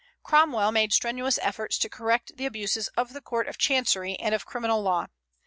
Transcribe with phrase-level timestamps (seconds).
[0.23, 4.47] Cromwell made strenuous efforts to correct the abuses of the court of chancery and of
[4.47, 5.05] criminal law.